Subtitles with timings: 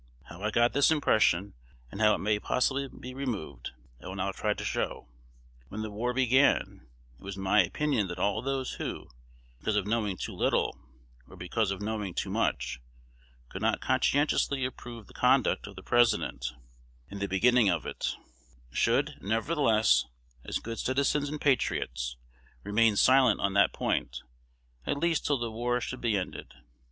[0.23, 1.53] How I got this impression,
[1.91, 5.09] and how it may possibly be removed, I will now try to show.
[5.69, 6.87] When the war began,
[7.19, 9.11] it was my opinion that all those who,
[9.59, 10.75] because of knowing too little,
[11.27, 12.79] or because of knowing too much,
[13.49, 16.47] could not conscientiously approve the conduct of the President
[17.11, 18.15] (in the beginning of it),
[18.71, 20.05] should, nevertheless,
[20.43, 22.17] as good citizens and patriots,
[22.63, 24.23] remain silent on that point,
[24.83, 26.55] at least till the war should be ended.